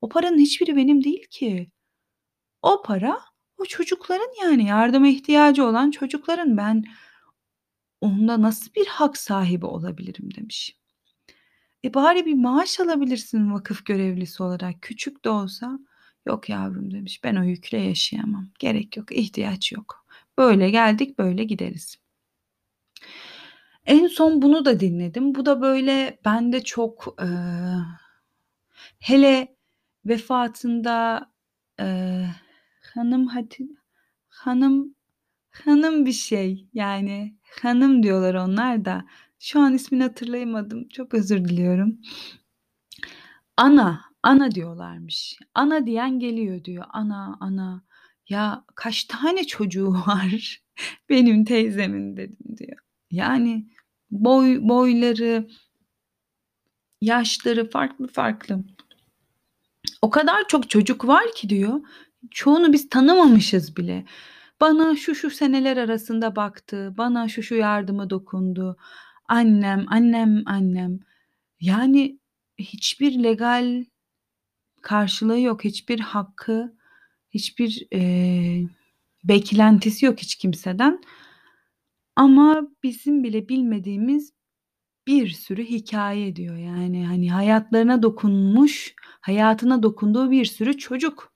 O 0.00 0.08
paranın 0.08 0.38
hiçbiri 0.38 0.76
benim 0.76 1.04
değil 1.04 1.26
ki. 1.30 1.70
O 2.62 2.82
para 2.82 3.20
o 3.58 3.64
çocukların 3.66 4.30
yani 4.44 4.66
yardıma 4.66 5.08
ihtiyacı 5.08 5.64
olan 5.66 5.90
çocukların. 5.90 6.56
Ben 6.56 6.84
onda 8.00 8.42
nasıl 8.42 8.74
bir 8.74 8.86
hak 8.86 9.16
sahibi 9.16 9.66
olabilirim?" 9.66 10.34
demiş. 10.36 10.76
"E, 11.84 11.94
bari 11.94 12.26
bir 12.26 12.34
maaş 12.34 12.80
alabilirsin 12.80 13.52
vakıf 13.52 13.84
görevlisi 13.86 14.42
olarak, 14.42 14.74
küçük 14.82 15.24
de 15.24 15.30
olsa." 15.30 15.78
"Yok 16.26 16.48
yavrum." 16.48 16.90
demiş, 16.94 17.24
"Ben 17.24 17.36
o 17.36 17.42
yükle 17.44 17.78
yaşayamam. 17.78 18.48
Gerek 18.58 18.96
yok, 18.96 19.12
ihtiyaç 19.12 19.72
yok. 19.72 20.03
Böyle 20.38 20.70
geldik, 20.70 21.18
böyle 21.18 21.44
gideriz." 21.44 21.96
En 23.86 24.06
son 24.08 24.42
bunu 24.42 24.64
da 24.64 24.80
dinledim. 24.80 25.34
Bu 25.34 25.46
da 25.46 25.60
böyle 25.62 26.18
bende 26.24 26.64
çok, 26.64 27.14
eee, 27.20 27.26
hele 29.00 29.56
vefatında, 30.06 31.26
eee, 31.80 32.30
hanım 32.94 33.26
Hati 33.26 33.68
hanım 34.28 34.94
hanım 35.52 36.06
bir 36.06 36.12
şey, 36.12 36.68
yani 36.74 37.36
hanım 37.62 38.02
diyorlar 38.02 38.34
onlar 38.34 38.84
da. 38.84 39.04
Şu 39.40 39.60
an 39.60 39.74
ismini 39.74 40.02
hatırlayamadım. 40.04 40.88
Çok 40.88 41.14
özür 41.14 41.44
diliyorum. 41.44 41.98
Ana, 43.56 44.00
ana 44.22 44.50
diyorlarmış. 44.50 45.38
Ana 45.54 45.86
diyen 45.86 46.18
geliyor 46.20 46.64
diyor. 46.64 46.84
Ana, 46.90 47.36
ana. 47.40 47.84
Ya 48.28 48.64
kaç 48.74 49.04
tane 49.04 49.44
çocuğu 49.44 49.92
var 50.06 50.62
benim 51.08 51.44
teyzemin 51.44 52.16
dedim 52.16 52.56
diyor. 52.58 52.78
Yani 53.10 53.68
boy 54.10 54.58
boyları 54.60 55.48
yaşları 57.00 57.70
farklı 57.70 58.06
farklı. 58.08 58.64
O 60.02 60.10
kadar 60.10 60.48
çok 60.48 60.70
çocuk 60.70 61.06
var 61.06 61.24
ki 61.36 61.48
diyor, 61.48 61.80
çoğunu 62.30 62.72
biz 62.72 62.88
tanımamışız 62.88 63.76
bile. 63.76 64.04
Bana 64.60 64.96
şu 64.96 65.14
şu 65.14 65.30
seneler 65.30 65.76
arasında 65.76 66.36
baktı, 66.36 66.94
bana 66.98 67.28
şu 67.28 67.42
şu 67.42 67.54
yardımı 67.54 68.10
dokundu. 68.10 68.76
Annem, 69.28 69.84
annem, 69.88 70.42
annem. 70.46 71.00
Yani 71.60 72.18
hiçbir 72.58 73.22
legal 73.22 73.84
karşılığı 74.82 75.40
yok, 75.40 75.64
hiçbir 75.64 76.00
hakkı, 76.00 76.76
hiçbir, 77.34 77.86
eee, 77.92 78.66
beklentisi 79.24 80.06
yok 80.06 80.18
hiç 80.20 80.34
kimseden. 80.36 81.00
Ama 82.16 82.62
bizim 82.82 83.24
bile 83.24 83.48
bilmediğimiz 83.48 84.32
bir 85.08 85.28
sürü 85.28 85.64
hikâye 85.64 86.36
diyor. 86.36 86.56
Yani, 86.56 87.06
hani, 87.06 87.32
hayatlarına 87.32 88.02
dokunmuş, 88.02 88.94
hayatına 89.22 89.82
dokunduğu 89.82 90.30
bir 90.30 90.44
sürü 90.44 90.78
çocuk. 90.78 91.32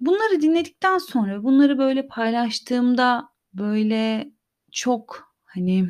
Bunları 0.00 0.42
dinledikten 0.42 0.98
sonra, 0.98 1.42
bunları 1.44 1.78
böyle 1.78 2.06
paylaştığımda, 2.06 3.28
böyle 3.54 4.30
çok, 4.72 5.34
hani 5.44 5.88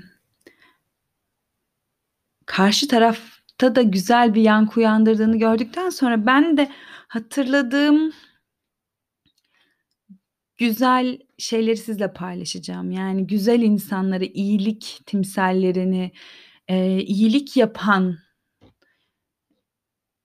karşı 2.47 2.89
tarafta 2.89 3.75
da 3.77 3.83
güzel 3.83 4.35
bir 4.35 4.43
yankı 4.43 4.81
uyandırdığını 4.81 5.37
gördükten 5.39 5.91
sonra 5.91 6.27
ben 6.27 6.57
de 6.57 6.69
hatırladığım 7.13 8.13
güzel 10.57 11.19
şeyleri 11.39 11.77
sizle 11.77 12.13
paylaşacağım. 12.13 12.91
Yani 12.91 13.27
güzel 13.27 13.63
insanları, 13.63 14.25
iyilik 14.25 15.01
timsallerini, 15.07 16.13
eee, 16.71 16.99
iyilik 17.05 17.57
yapan 17.57 18.19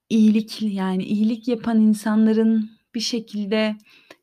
iyilik, 0.09 0.61
yani 0.61 1.03
iyilik 1.03 1.47
yapan 1.47 1.81
insanların 1.81 2.69
bir 2.95 2.99
şekilde 2.99 3.75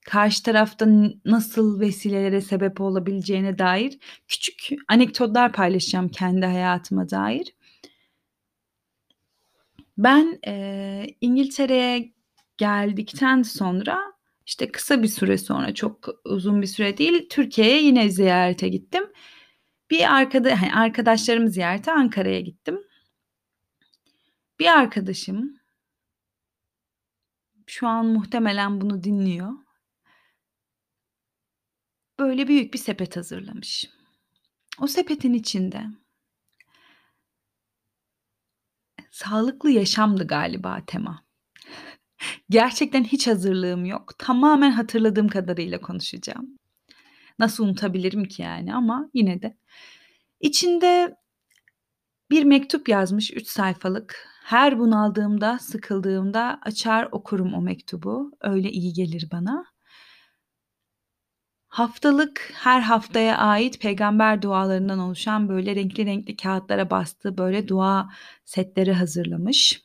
karşı 0.06 0.42
tarafta 0.42 0.86
nasıl 1.24 1.80
vesilelere 1.80 2.40
sebep 2.40 2.80
olabileceğine 2.80 3.58
dair 3.58 3.98
küçük 4.28 4.68
anekdotlar 4.88 5.52
paylaşacağım 5.52 6.08
kendi 6.08 6.46
hayatıma 6.46 7.10
dair. 7.10 7.54
Ben, 9.98 10.38
eee, 10.46 11.16
İngiltere'ye 11.20 12.13
geldikten 12.58 13.42
sonra, 13.42 14.00
işte, 14.46 14.72
kısa 14.72 15.02
bir 15.02 15.08
süre 15.08 15.38
sonra, 15.38 15.74
çok 15.74 16.08
uzun 16.24 16.62
bir 16.62 16.66
süre 16.66 16.98
değil, 16.98 17.28
Türkiye'ye 17.30 17.82
yine 17.82 18.10
ziyarete 18.10 18.68
gittim. 18.68 19.04
Bir 19.90 20.14
arkada 20.14 20.62
hani, 20.62 20.74
arkadaşlarımı 20.74 21.50
ziyarete 21.50 21.92
Ankara'ya 21.92 22.40
gittim. 22.40 22.80
Bir 24.60 24.66
arkadaşım 24.66 25.58
şu 27.66 27.86
an 27.86 28.06
muhtemelen 28.06 28.80
bunu 28.80 29.02
dinliyor. 29.04 29.52
Böyle 32.18 32.48
büyük 32.48 32.74
bir 32.74 32.78
sepet 32.78 33.16
hazırlamış. 33.16 33.90
O 34.80 34.86
sepetin 34.86 35.34
içinde 35.34 35.84
sağlıklı 39.10 39.70
yaşamdı 39.70 40.26
galiba 40.26 40.84
tema. 40.86 41.23
Gerçekten 42.50 43.04
hiç 43.04 43.26
hazırlığım 43.26 43.84
yok. 43.84 44.18
Tamamen 44.18 44.70
hatırladığım 44.70 45.28
kadarıyla 45.28 45.80
konuşacağım. 45.80 46.58
Nasıl 47.38 47.64
unutabilirim 47.64 48.24
ki 48.24 48.42
yani 48.42 48.74
ama 48.74 49.10
yine 49.14 49.42
de. 49.42 49.56
İçinde 50.40 51.16
bir 52.30 52.44
mektup 52.44 52.88
yazmış 52.88 53.30
3 53.30 53.46
sayfalık. 53.48 54.28
Her 54.44 54.78
bunaldığımda, 54.78 55.58
sıkıldığımda 55.58 56.58
açar 56.62 57.08
okurum 57.12 57.54
o 57.54 57.60
mektubu. 57.60 58.32
Öyle 58.40 58.70
iyi 58.70 58.92
gelir 58.92 59.28
bana. 59.32 59.64
Haftalık, 61.68 62.50
her 62.54 62.80
haftaya 62.80 63.38
ait 63.38 63.80
peygamber 63.80 64.42
dualarından 64.42 64.98
oluşan 64.98 65.48
böyle 65.48 65.74
renkli 65.76 66.06
renkli 66.06 66.36
kağıtlara 66.36 66.90
bastığı 66.90 67.38
böyle 67.38 67.68
dua 67.68 68.10
setleri 68.44 68.92
hazırlamış. 68.92 69.83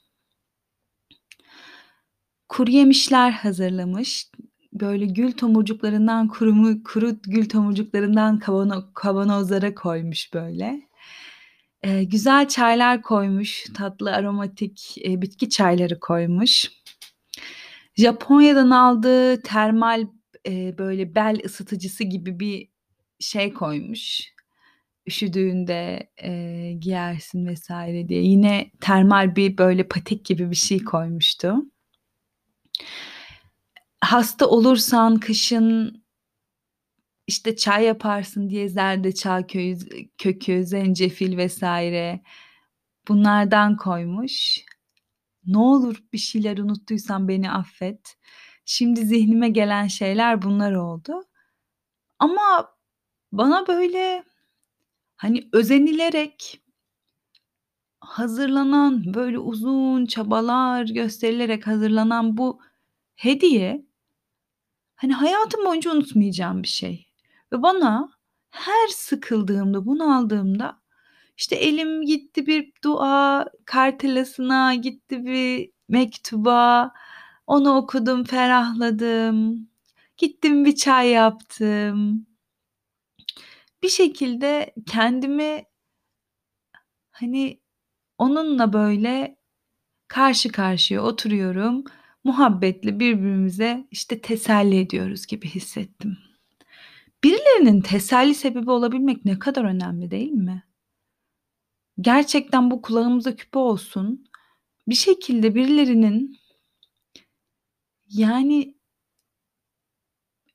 Kuruyemişler 2.49 3.31
hazırlamış. 3.31 4.27
Böyle 4.73 5.05
gül 5.05 5.31
tomurcuklarından 5.31 6.27
kurumu 6.27 6.83
kuru 6.83 7.11
gül 7.23 7.49
tomurcuklarından 7.49 8.39
kavano 8.39 8.83
kavanozlara 8.93 9.75
koymuş 9.75 10.33
böyle. 10.33 10.81
Eee, 11.85 12.03
güzel 12.03 12.47
çaylar 12.47 13.01
koymuş, 13.01 13.65
tatlı 13.75 14.11
aromatik, 14.13 14.97
eee, 14.97 15.21
bitki 15.21 15.49
çayları 15.49 15.99
koymuş. 15.99 16.69
Japonya'dan 17.97 18.69
aldığı 18.69 19.41
termal, 19.41 20.07
eee, 20.45 20.75
böyle 20.77 21.15
bel 21.15 21.41
ısıtıcısı 21.45 22.03
gibi 22.03 22.39
bir 22.39 22.69
şey 23.19 23.53
koymuş. 23.53 24.21
Üşüdüğünde, 25.07 26.09
eee, 26.23 26.73
giyersin 26.73 27.55
vs. 27.55 27.69
diye. 28.09 28.23
Yine 28.23 28.71
termal 28.81 29.35
bir 29.35 29.57
böyle 29.57 29.87
patik 29.87 30.25
gibi 30.25 30.51
bir 30.51 30.55
şey 30.55 30.83
koymuştu. 30.83 31.55
Hasta 34.01 34.47
olursan 34.47 35.19
kışın 35.19 36.03
işte, 37.27 37.55
çay 37.55 37.83
yaparsın 37.85 38.49
diye 38.49 38.69
zerdeçal 38.69 39.43
köyü 39.43 39.77
kökü, 40.17 40.65
zencefil 40.65 41.47
vs. 41.47 41.63
bunlardan 43.07 43.77
koymuş. 43.77 44.59
Ne 45.45 45.57
olur 45.57 46.03
bir 46.13 46.17
şeyler 46.17 46.57
unuttuysam 46.57 47.27
beni 47.27 47.51
affet. 47.51 48.15
Şimdi 48.65 49.05
zihnime 49.05 49.49
gelen 49.49 49.87
şeyler 49.87 50.41
bunlar 50.41 50.73
oldu. 50.73 51.23
Ama 52.19 52.69
bana 53.31 53.67
böyle, 53.67 54.23
hani, 55.17 55.49
özenilerek 55.53 56.61
hazırlanan, 58.01 59.13
böyle 59.13 59.39
uzun 59.39 60.05
çabalar 60.05 60.85
gösterilerek 60.85 61.67
hazırlanan 61.67 62.37
bu 62.37 62.61
hediye, 63.19 63.85
hani, 64.95 65.13
hayatım 65.13 65.65
boyunca 65.65 65.91
unutmayacağım 65.93 66.63
bir 66.63 66.67
şey 66.67 67.07
ve 67.53 67.61
bana 67.63 68.09
her 68.51 68.87
sıkıldığımda, 68.89 69.85
bunaldığımda, 69.85 70.81
işte, 71.37 71.55
elim 71.55 72.01
gitti 72.03 72.47
bir 72.47 72.73
dua 72.83 73.45
kartelasına, 73.65 74.75
gitti 74.75 75.25
bir 75.25 75.71
mektuba, 75.89 76.91
onu 77.47 77.77
okudum, 77.77 78.23
ferahladım, 78.23 79.69
gittim 80.17 80.65
bir 80.65 80.75
çay 80.75 81.09
yaptım. 81.09 82.27
Bir 83.83 83.89
şekilde 83.89 84.73
kendimi 84.87 85.63
hani, 87.11 87.59
onunla 88.17 88.73
böyle 88.73 89.37
karşı 90.07 90.51
karşıya 90.51 91.03
oturuyorum, 91.03 91.83
muhabbetle 92.23 92.99
birbirimize, 92.99 93.87
işte, 93.91 94.21
teselli 94.21 94.79
ediyoruz 94.79 95.25
gibi 95.25 95.47
hissettim. 95.49 96.17
Birilerinin 97.23 97.81
teselli 97.81 98.35
sebebi 98.35 98.71
olabilmek 98.71 99.25
ne 99.25 99.39
kadar 99.39 99.63
önemli 99.63 100.11
değil 100.11 100.31
mi? 100.31 100.63
Gerçekten 102.01 102.71
bu 102.71 102.81
kulağımıza 102.81 103.35
küpe 103.35 103.59
olsun. 103.59 104.25
Bir 104.87 104.95
şekilde 104.95 105.55
birilerinin 105.55 106.37
yani 108.09 108.75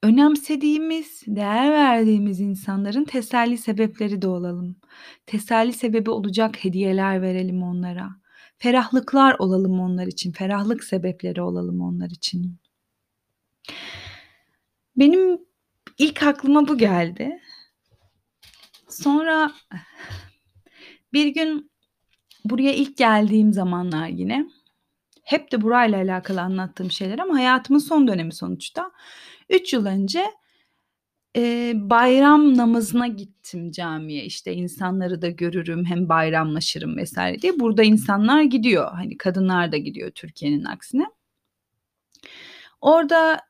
önemsediğimiz, 0.02 1.22
değer 1.26 1.72
verdiğimiz 1.72 2.40
insanların 2.40 3.04
teselli 3.04 3.58
sebepleri 3.58 4.22
de 4.22 4.28
olalım. 4.28 4.76
Teselli 5.26 5.72
sebebi 5.72 6.10
olacak 6.10 6.64
hediyeler 6.64 7.22
verelim 7.22 7.62
onlara. 7.62 8.23
Ferahlıklar 8.64 9.36
olalım 9.38 9.80
onlar 9.80 10.06
için, 10.06 10.32
ferahlık 10.32 10.84
sebepleri 10.84 11.42
olalım 11.42 11.80
onlar 11.80 12.10
için. 12.10 12.56
Benim 14.96 15.40
ilk 15.98 16.22
aklıma 16.22 16.68
bu 16.68 16.78
geldi. 16.78 17.40
Sonra 18.88 19.52
bir 21.12 21.26
gün 21.26 21.70
buraya 22.44 22.74
ilk 22.74 22.96
geldiğim 22.96 23.52
zamanlar 23.52 24.08
yine, 24.08 24.46
hep 25.22 25.52
de 25.52 25.62
burayla 25.62 25.98
alakalı 25.98 26.40
anlattığım 26.40 26.90
şeyler 26.90 27.18
ama 27.18 27.34
hayatımın 27.34 27.80
son 27.80 28.08
dönemi 28.08 28.34
sonuçta. 28.34 28.90
3 29.48 29.72
yıl 29.72 29.86
önce, 29.86 30.24
eee, 31.34 31.72
bayram 31.76 32.56
namazına 32.56 33.06
gittim 33.06 33.70
camiye. 33.70 34.24
İşte, 34.24 34.54
insanları 34.54 35.22
da 35.22 35.28
görürüm, 35.30 35.84
hem 35.84 36.08
bayramlaşırım 36.08 36.96
vs. 37.04 37.14
diye. 37.42 37.60
Burada 37.60 37.82
insanlar 37.82 38.42
gidiyor. 38.42 38.90
Hani, 38.92 39.16
kadınlar 39.18 39.72
da 39.72 39.76
gidiyor 39.76 40.10
Türkiye'nin 40.10 40.64
aksine. 40.64 41.06
Orada 42.80 43.40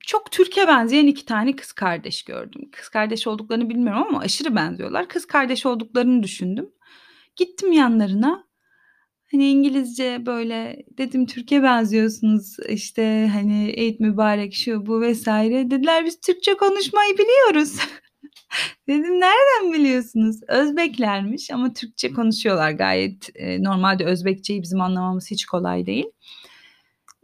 çok 0.00 0.32
Türk'e 0.32 0.66
benzeyen 0.68 1.06
2 1.06 1.24
tane 1.26 1.56
kız 1.56 1.72
kardeş 1.72 2.22
gördüm. 2.24 2.68
Kız 2.72 2.88
kardeş 2.88 3.26
olduklarını 3.26 3.68
bilmiyorum 3.70 4.04
ama 4.08 4.20
aşırı 4.20 4.56
benziyorlar. 4.56 5.08
Kız 5.08 5.26
kardeş 5.26 5.66
olduklarını 5.66 6.22
düşündüm. 6.22 6.70
Gittim 7.36 7.72
yanlarına. 7.72 8.45
Hani, 9.32 9.48
İngilizce 9.50 10.26
böyle 10.26 10.76
dedim, 10.98 11.26
"Türk'e 11.26 11.62
benziyorsunuz, 11.62 12.56
işte, 12.68 13.30
hani, 13.32 13.70
Eid 13.70 14.00
mübarek." 14.00 14.54
şu 14.54 14.86
bu 14.86 15.00
vs. 15.02 15.26
Dediler, 15.26 16.04
"Biz 16.04 16.20
Türkçe 16.20 16.54
konuşmayı 16.56 17.14
biliyoruz." 17.18 17.78
Dedim, 18.88 19.20
"Nereden 19.20 19.72
biliyorsunuz?" 19.72 20.40
Özbeklermiş 20.48 21.50
ama 21.50 21.72
Türkçe 21.72 22.12
konuşuyorlar 22.12 22.70
gayet. 22.72 23.30
Eee, 23.36 23.62
normalde 23.64 24.04
Özbekçeyi 24.04 24.62
bizim 24.62 24.80
anlamamız 24.80 25.30
hiç 25.30 25.46
kolay 25.46 25.86
değil. 25.86 26.06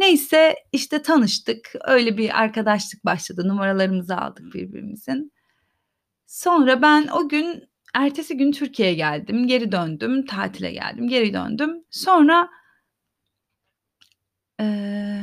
Neyse, 0.01 0.55
işte, 0.73 1.03
tanıştık. 1.03 1.73
Öyle 1.89 2.19
bir 2.19 2.41
arkadaşlık 2.43 3.05
başladı. 3.05 3.49
Numaralarımızı 3.49 4.17
aldık 4.17 4.55
birbirimizin. 4.55 5.33
Sonra 6.27 6.83
ben 6.83 7.09
o 7.09 7.29
gün 7.29 7.65
ertesi 7.95 8.37
gün 8.37 8.53
Türkiye'ye 8.53 8.95
geldim, 8.95 9.47
geri 9.47 9.73
döndüm, 9.73 10.27
tatile 10.27 10.73
geldim, 10.73 11.09
geri 11.09 11.35
döndüm. 11.35 11.85
Sonra 11.91 12.49
eee, 14.61 15.23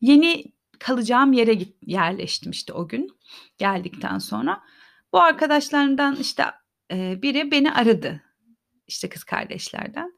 yeni 0.00 0.44
kalacağım 0.80 1.32
yere 1.32 1.54
git 1.54 1.76
yerleştim, 1.86 2.50
işte, 2.52 2.72
o 2.72 2.88
gün 2.88 3.10
geldikten 3.58 4.18
sonra. 4.18 4.62
Bu 5.12 5.20
arkadaşlarımdan, 5.22 6.16
işte, 6.16 6.44
eee, 6.92 7.18
biri 7.22 7.50
beni 7.50 7.72
aradı, 7.72 8.22
işte, 8.88 9.08
kız 9.08 9.24
kardeşlerden. 9.24 10.12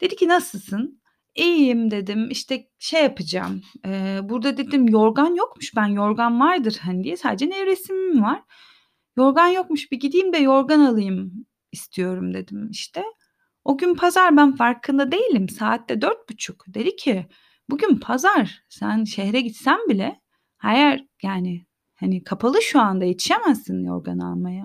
Dedi 0.00 0.16
ki, 0.16 0.28
"Nasılsın?" 0.28 1.02
İyiyim 1.36 1.90
dedim, 1.90 2.30
işte, 2.30 2.68
şey 2.78 3.02
yapacağım, 3.02 3.62
eee, 3.86 4.20
burada 4.24 4.56
dedim 4.56 4.88
yorgan 4.88 5.34
yokmuş, 5.36 5.76
ben 5.76 5.86
yorgan 5.86 6.40
vardır, 6.40 6.78
hani, 6.82 7.04
diye 7.04 7.16
sadece 7.16 7.50
nevresimim 7.50 8.22
var. 8.24 8.42
Yorgan 9.16 9.48
yokmuş, 9.48 9.92
bir 9.92 10.00
gideyim 10.00 10.32
de 10.32 10.38
yorgan 10.38 10.80
alayım 10.80 11.46
istiyorum 11.72 12.34
dedim, 12.34 12.70
işte. 12.70 13.02
O 13.64 13.78
gün 13.78 13.94
pazar, 13.94 14.36
ben 14.36 14.56
farkında 14.56 15.12
değilim, 15.12 15.48
saat 15.48 15.88
de 15.88 15.94
16.30. 16.02 16.74
Dedi 16.74 16.96
ki, 16.96 17.26
bugün 17.70 17.96
pazar, 17.96 18.62
sen 18.68 19.04
şehre 19.04 19.40
gitsen 19.40 19.78
bile 19.88 20.20
her 20.58 21.04
yani, 21.22 21.66
hani, 21.94 22.24
kapalı 22.24 22.62
şu 22.62 22.80
anda, 22.80 23.04
yetişemezsin 23.04 23.84
yorgan 23.84 24.18
almaya. 24.18 24.64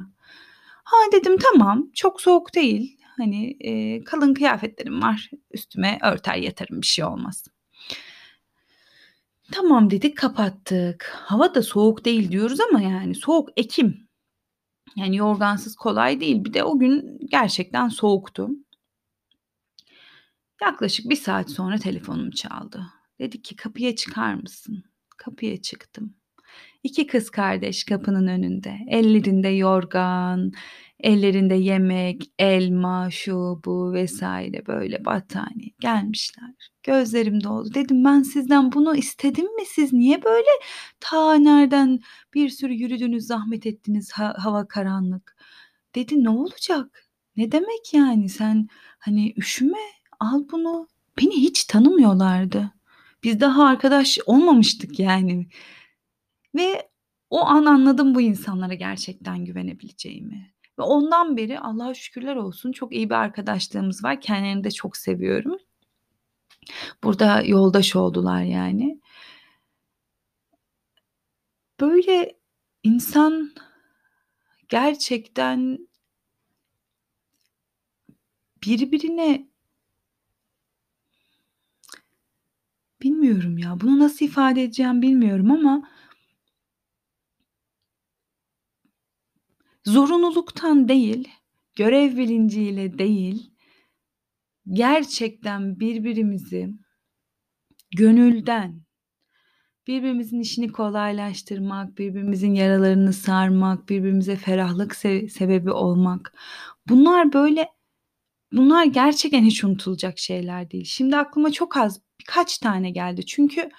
Ha, 0.83 0.97
dedim, 1.13 1.37
tamam, 1.37 1.89
çok 1.95 2.21
soğuk 2.21 2.55
değil, 2.55 2.97
hani, 3.17 3.51
eee, 3.51 4.03
kalın 4.03 4.33
kıyafetlerim 4.33 5.01
var, 5.01 5.29
üstüme 5.51 5.99
örter 6.03 6.35
yatarım, 6.35 6.81
bir 6.81 6.87
şey 6.87 7.05
olmaz. 7.05 7.43
Tamam 9.51 9.89
dedik, 9.91 10.17
kapattık. 10.17 11.11
Hava 11.25 11.55
da 11.55 11.61
soğuk 11.63 12.05
değil 12.05 12.31
diyoruz 12.31 12.59
ama 12.59 12.81
yani 12.81 13.15
soğuk, 13.15 13.49
ekim. 13.57 14.07
Yani 14.95 15.15
yorgansız 15.17 15.75
kolay 15.75 16.19
değil. 16.21 16.45
Bir 16.45 16.53
de 16.53 16.63
o 16.63 16.79
gün 16.79 17.19
gerçekten 17.31 17.89
soğuktu. 17.89 18.49
Yaklaşık 20.61 21.09
1 21.09 21.15
saat 21.15 21.49
sonra 21.51 21.77
telefonum 21.77 22.31
çaldı. 22.31 22.87
Dedi 23.19 23.41
ki, 23.41 23.55
"Kapıya 23.55 23.95
çıkar 23.95 24.33
mısın?" 24.33 24.83
Kapıya 25.17 25.61
çıktım. 25.61 26.13
2 26.83 27.07
kız 27.07 27.29
kardeş 27.29 27.83
kapının 27.83 28.27
önünde. 28.27 28.79
Ellerinde 28.89 29.47
yorgan, 29.47 30.51
ellerinde 31.03 31.55
yemek, 31.55 32.31
elma, 32.39 33.11
şu, 33.11 33.61
bu 33.65 33.93
vs. 33.93 34.21
böyle 34.67 35.05
battaniye 35.05 35.71
gelmişler. 35.79 36.51
Gözlerim 36.83 37.43
doldu. 37.43 37.73
Dedim, 37.73 38.05
"Ben 38.05 38.21
sizden 38.21 38.71
bunu 38.71 38.95
istedim 38.95 39.55
mi? 39.55 39.63
Siz 39.67 39.93
niye 39.93 40.23
böyle 40.23 40.49
ta 40.99 41.35
nereden 41.35 41.99
bir 42.33 42.49
sürü 42.49 42.73
yürüdünüz, 42.73 43.25
zahmet 43.25 43.65
ettiniz, 43.65 44.11
ha 44.11 44.33
hava 44.37 44.67
karanlık?" 44.67 45.35
Dedi, 45.95 46.23
"Ne 46.23 46.29
olacak? 46.29 47.09
Ne 47.37 47.51
demek 47.51 47.93
yani? 47.93 48.29
Sen, 48.29 48.67
hani, 48.99 49.33
üşüme, 49.37 49.77
al 50.19 50.43
bunu." 50.51 50.87
Beni 51.21 51.33
hiç 51.35 51.63
tanımıyorlardı. 51.65 52.71
Biz 53.23 53.39
daha 53.39 53.65
arkadaş 53.65 54.19
olmamıştık 54.25 54.99
yani. 54.99 55.47
Ve 56.55 56.89
o 57.29 57.39
an 57.45 57.65
anladım 57.65 58.15
bu 58.15 58.21
insanlara 58.21 58.73
gerçekten 58.73 59.45
güvenebileceğimi. 59.45 60.50
Ve 60.79 60.83
ondan 60.83 61.37
beri 61.37 61.59
Allah'a 61.59 61.93
şükürler 61.93 62.35
olsun 62.35 62.71
çok 62.71 62.93
iyi 62.93 63.09
bir 63.09 63.15
arkadaşlığımız 63.15 64.03
var. 64.03 64.21
Kendilerini 64.21 64.63
de 64.63 64.71
çok 64.71 64.97
seviyorum. 64.97 65.57
Burada 67.03 67.41
yoldaş 67.41 67.95
oldular 67.95 68.43
yani. 68.43 69.01
Böyle 71.79 72.35
insan 72.83 73.51
gerçekten 74.69 75.87
birbirine 78.63 79.47
bilmiyorum 83.01 83.57
ya, 83.57 83.81
bunu 83.81 83.99
nasıl 83.99 84.25
ifade 84.25 84.63
edeceğimi 84.63 85.01
bilmiyorum 85.01 85.51
ama 85.51 85.89
zorunluluktan 89.85 90.87
değil, 90.87 91.27
görev 91.75 92.17
bilinciyle 92.17 92.97
değil, 92.97 93.51
gerçekten 94.67 95.79
birbirimizi 95.79 96.73
gönülden, 97.97 98.81
birbirimizin 99.87 100.39
işini 100.39 100.71
kolaylaştırmak, 100.71 101.97
birbirimizin 101.97 102.53
yaralarını 102.55 103.13
sarmak, 103.13 103.89
birbirimize 103.89 104.35
ferahlık 104.35 104.95
se 104.95 105.29
sebebi 105.29 105.71
olmak. 105.71 106.33
Bunlar 106.89 107.33
böyle 107.33 107.67
bunlar 108.51 108.85
gerçekten 108.85 109.43
hiç 109.43 109.63
unutulacak 109.63 110.19
şeyler 110.19 110.71
değil. 110.71 110.85
Şimdi 110.85 111.17
aklıma 111.17 111.51
çok 111.51 111.77
az, 111.77 112.01
birkaç 112.19 112.57
tane 112.57 112.91
geldi. 112.91 113.25
Çünkü 113.25 113.69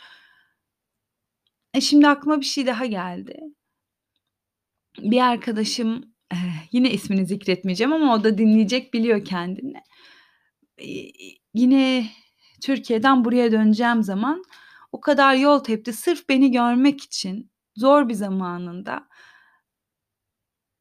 e, 1.74 1.80
şimdi 1.80 2.08
aklıma 2.08 2.40
bir 2.40 2.46
şey 2.46 2.66
daha 2.66 2.86
geldi. 2.86 3.40
Bir 4.98 5.20
arkadaşım, 5.20 6.04
eee, 6.32 6.38
yine 6.72 6.90
ismini 6.90 7.26
zikretmeyeceğim 7.26 7.92
ama 7.92 8.14
o 8.14 8.24
da 8.24 8.38
dinleyecek, 8.38 8.94
biliyor 8.94 9.24
kendini. 9.24 9.74
Yine 11.54 12.06
Türkiye'den 12.62 13.24
buraya 13.24 13.52
döneceğim 13.52 14.02
zaman 14.02 14.42
o 14.92 15.00
kadar 15.00 15.34
yol 15.34 15.58
tepti 15.58 15.92
sırf 15.92 16.28
beni 16.28 16.50
görmek 16.50 17.00
için 17.00 17.50
zor 17.76 18.08
bir 18.08 18.14
zamanında 18.14 19.08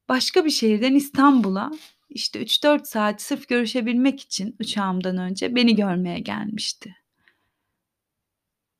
başka 0.08 0.44
bir 0.44 0.50
şehirden 0.50 0.94
İstanbul'a, 0.94 1.70
işte, 2.10 2.38
3-4 2.42 2.86
saat 2.88 3.22
sırf 3.22 3.48
görüşebilmek 3.48 4.20
için 4.20 4.56
uçağımdan 4.60 5.16
önce 5.18 5.54
beni 5.54 5.76
görmeye 5.76 6.18
gelmişti. 6.18 6.96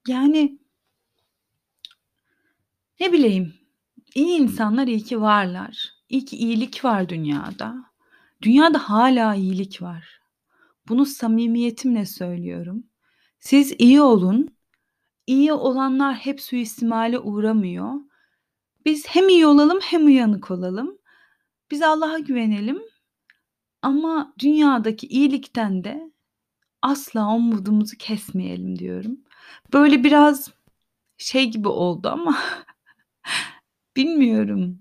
Yani 0.09 0.59
ne 3.01 3.12
bileyim, 3.12 3.55
iyi 4.14 4.38
insanlar 4.38 4.87
iyi 4.87 5.03
ki 5.03 5.20
varlar. 5.20 5.94
İyi 6.09 6.25
ki 6.25 6.37
iyilik 6.37 6.85
var 6.85 7.09
dünyada. 7.09 7.85
Dünyada 8.42 8.79
hâlâ 8.79 9.35
iyilik 9.35 9.83
var. 9.83 10.20
Bunu 10.88 11.07
samimiyetimle 11.07 12.07
söylüyorum. 12.07 12.85
Siz 13.38 13.75
iyi 13.79 14.01
olun. 14.01 14.48
İyi 15.27 15.53
olanlar 15.53 16.14
hep 16.14 16.40
suistimale 16.40 17.18
uğramıyor. 17.18 17.94
Biz 18.85 19.07
hem 19.09 19.29
iyi 19.29 19.46
olalım 19.46 19.79
hem 19.83 20.07
uyanık 20.07 20.51
olalım. 20.51 20.98
Biz 21.70 21.83
Allah'a 21.83 22.18
güvenelim 22.18 22.83
ama 23.83 24.35
dünyadaki 24.38 25.07
iyilikten 25.07 25.85
de 25.85 26.12
asla 26.83 27.35
umudumuzu 27.35 27.96
kesmeyelim 27.96 28.79
diyorum. 28.79 29.20
Böyle 29.72 30.05
biraz 30.05 30.51
şey 31.18 31.51
gibi 31.51 31.68
oldu 31.68 32.09
ama 32.09 32.38
bilmiyorum. 33.96 34.78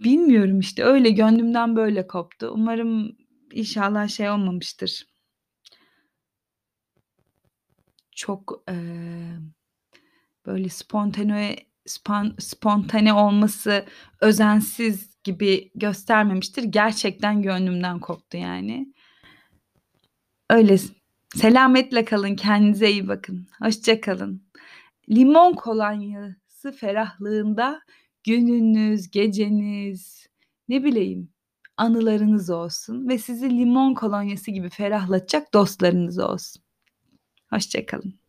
Bilmiyorum, 0.00 0.60
işte, 0.60 0.84
öyle 0.84 1.10
gönlümden 1.10 1.76
böyle 1.76 2.06
koptu. 2.06 2.50
Umarım 2.54 3.16
inşallah 3.52 4.08
şey 4.08 4.30
olmamıştır. 4.30 5.06
Çok, 8.16 8.64
eee, 8.68 9.38
böyle 10.46 10.68
spontane 10.68 11.56
span 11.86 12.36
spontane 12.38 13.12
olması 13.12 13.86
özensiz 14.20 15.16
gibi 15.24 15.70
göstermemiştir. 15.74 16.62
Gerçekten 16.62 17.42
gönlümden 17.42 18.00
koptu 18.00 18.36
yani. 18.38 18.94
Öyle. 20.50 20.76
Selametle 21.36 22.04
kalın, 22.04 22.36
kendinize 22.36 22.90
iyi 22.90 23.08
bakın. 23.08 23.46
Hoşça 23.62 24.00
kalın. 24.00 24.42
Limon 25.10 25.52
kolonyası 25.54 26.41
ferahlığında 26.70 27.82
gününüz, 28.24 29.10
geceniz, 29.10 30.26
ne 30.68 30.84
bileyim, 30.84 31.30
anılarınız 31.76 32.50
olsun 32.50 33.08
ve 33.08 33.18
sizi 33.18 33.50
limon 33.50 33.94
kolonyası 33.94 34.50
gibi 34.50 34.70
ferahlatacak 34.70 35.54
dostlarınız 35.54 36.18
olsun. 36.18 36.62
Hoşça 37.50 37.86
kalın. 37.86 38.21